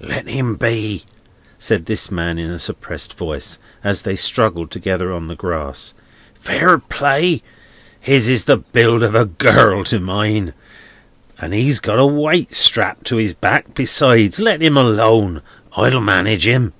[0.00, 1.04] "Let him be!"
[1.60, 5.94] said this man in a suppressed voice, as they struggled together on the grass.
[6.34, 7.40] "Fair play!
[8.00, 10.54] His is the build of a girl to mine,
[11.38, 14.40] and he's got a weight strapped to his back besides.
[14.40, 15.40] Let him alone.
[15.76, 16.72] I'll manage him."